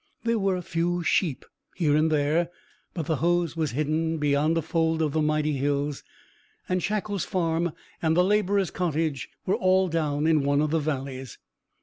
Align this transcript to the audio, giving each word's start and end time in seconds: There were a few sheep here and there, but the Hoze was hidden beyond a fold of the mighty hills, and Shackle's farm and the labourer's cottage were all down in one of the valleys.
There 0.23 0.39
were 0.39 0.55
a 0.55 0.63
few 0.63 1.03
sheep 1.03 1.45
here 1.75 1.95
and 1.95 2.11
there, 2.11 2.49
but 2.95 3.05
the 3.05 3.17
Hoze 3.17 3.55
was 3.55 3.69
hidden 3.73 4.17
beyond 4.17 4.57
a 4.57 4.63
fold 4.63 4.99
of 4.99 5.11
the 5.13 5.21
mighty 5.21 5.51
hills, 5.57 6.01
and 6.67 6.81
Shackle's 6.81 7.23
farm 7.23 7.73
and 8.01 8.17
the 8.17 8.23
labourer's 8.23 8.71
cottage 8.71 9.29
were 9.45 9.53
all 9.57 9.89
down 9.89 10.25
in 10.25 10.41
one 10.41 10.59
of 10.59 10.71
the 10.71 10.79
valleys. 10.79 11.37